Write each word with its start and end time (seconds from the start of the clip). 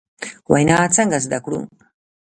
وینا 0.53 0.77
څنګه 0.95 1.17
زدکړو؟ 1.23 1.59